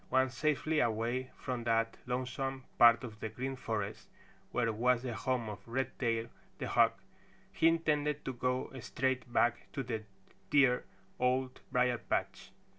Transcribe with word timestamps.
Once 0.09 0.33
safely 0.35 0.79
away 0.79 1.29
from 1.35 1.63
that 1.63 1.95
lonesome 2.07 2.63
part 2.79 3.03
of 3.03 3.19
the 3.19 3.29
Green 3.29 3.55
Forest 3.55 4.09
where 4.51 4.73
was 4.73 5.03
the 5.03 5.13
home 5.13 5.47
of 5.47 5.59
Redtail 5.67 6.27
the 6.57 6.67
Hawk, 6.69 7.03
he 7.51 7.67
intended 7.67 8.25
to 8.25 8.33
go 8.33 8.71
straight 8.79 9.31
back 9.31 9.71
to 9.73 9.83
the 9.83 10.01
dear 10.49 10.85
Old 11.19 11.61
Briar 11.71 11.99
patch. 11.99 12.51